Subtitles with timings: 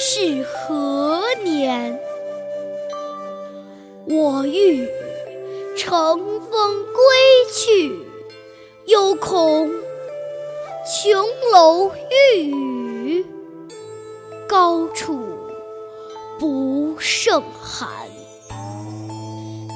[0.00, 1.98] 是何年？
[4.06, 4.88] 我欲
[5.76, 7.02] 乘风归
[7.52, 7.98] 去，
[8.86, 9.68] 又恐
[10.86, 11.90] 琼楼
[12.36, 13.26] 玉宇，
[14.48, 15.18] 高处
[16.38, 17.88] 不胜寒。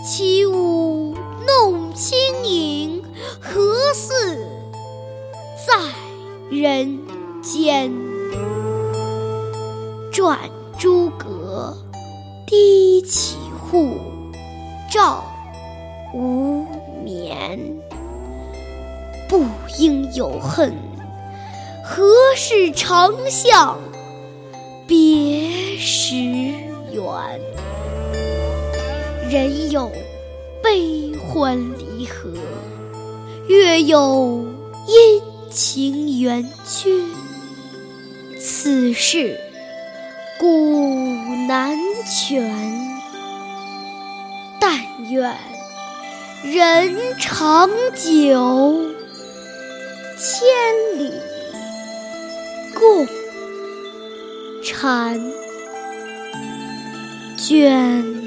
[0.09, 3.02] 起舞弄清影，
[3.40, 4.46] 何似
[5.66, 5.74] 在
[6.48, 7.01] 人
[7.42, 8.12] 间？
[10.13, 10.38] 转
[10.79, 11.74] 朱阁，
[12.46, 13.96] 低绮户。
[14.91, 15.24] 照
[16.13, 16.66] 无
[17.02, 17.59] 眠，
[19.27, 19.46] 不
[19.79, 20.77] 应有恨，
[21.82, 22.04] 何
[22.37, 23.79] 事长向
[24.87, 26.15] 别时
[26.93, 27.41] 圆？
[29.30, 29.91] 人有
[30.63, 32.29] 悲欢离合，
[33.49, 34.47] 月有
[34.87, 36.91] 阴晴圆缺，
[38.38, 39.41] 此事
[40.43, 42.52] 古难全。
[44.59, 44.76] 但
[45.09, 45.32] 愿
[46.43, 48.90] 人长久，
[50.18, 51.13] 千里
[52.74, 53.07] 共
[54.65, 55.32] 婵
[57.38, 58.21] 娟。